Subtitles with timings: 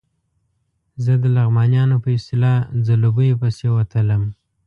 [1.03, 4.23] زه د لغمانیانو په اصطلاح ځلوبیو پسې وتلم.